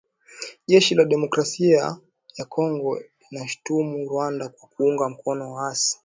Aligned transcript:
Jeshi 0.67 0.95
la 0.95 1.05
Demokrasia 1.05 1.97
ya 2.37 2.45
Kongo 2.45 2.99
linaishutumu 3.29 4.05
Rwanda 4.09 4.49
kwa 4.49 4.69
kuunga 4.69 5.09
mkono 5.09 5.53
waasi 5.53 5.97